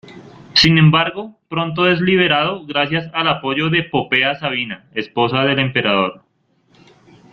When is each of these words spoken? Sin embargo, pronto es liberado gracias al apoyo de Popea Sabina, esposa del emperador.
Sin 0.55 0.79
embargo, 0.79 1.37
pronto 1.47 1.87
es 1.87 2.01
liberado 2.01 2.65
gracias 2.65 3.07
al 3.13 3.27
apoyo 3.27 3.69
de 3.69 3.83
Popea 3.83 4.33
Sabina, 4.33 4.87
esposa 4.95 5.43
del 5.43 5.59
emperador. 5.59 6.23